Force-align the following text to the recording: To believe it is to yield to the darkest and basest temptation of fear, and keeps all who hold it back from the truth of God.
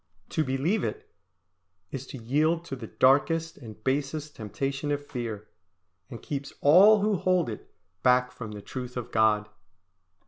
To 0.29 0.43
believe 0.43 0.83
it 0.83 1.07
is 1.91 2.07
to 2.07 2.17
yield 2.17 2.65
to 2.65 2.75
the 2.75 2.87
darkest 2.87 3.57
and 3.59 3.83
basest 3.83 4.35
temptation 4.35 4.91
of 4.91 5.05
fear, 5.05 5.47
and 6.09 6.19
keeps 6.23 6.53
all 6.59 7.01
who 7.01 7.17
hold 7.17 7.51
it 7.51 7.71
back 8.01 8.31
from 8.31 8.53
the 8.53 8.63
truth 8.63 8.97
of 8.97 9.11
God. 9.11 9.47